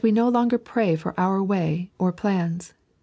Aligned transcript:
no 0.03 0.27
longer 0.29 0.57
pray 0.57 0.95
for 0.95 1.13
our 1.15 1.43
way 1.43 1.91
of 1.99 2.15
plans. 2.15 2.73